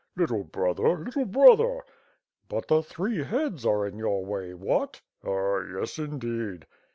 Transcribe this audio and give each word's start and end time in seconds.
"Little 0.17 0.43
brother, 0.43 0.97
little 0.97 1.25
brother!"... 1.25 1.81
"But 2.49 2.69
the 2.69 2.81
three 2.81 3.21
heads 3.23 3.67
are 3.67 3.85
in 3.85 3.99
your 3.99 4.25
way. 4.25 4.55
What?" 4.55 4.99
"Ah. 5.23 5.59
yes, 5.77 5.99
indeed." 5.99 6.65